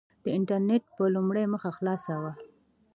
[0.23, 2.31] د انټرنېټ په لومړۍ مخ خلاصه وه.